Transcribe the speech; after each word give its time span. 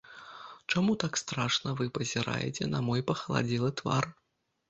Чаму 0.75 0.93
так 1.03 1.19
страшна 1.21 1.69
вы 1.81 1.85
пазіраеце 1.97 2.63
на 2.73 2.79
мой 2.87 3.01
пахаладзелы 3.13 3.69
твар? 3.83 4.03